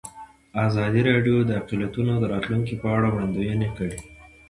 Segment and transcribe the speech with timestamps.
[0.67, 3.97] ازادي راډیو د اقلیتونه د راتلونکې په اړه وړاندوینې کړې.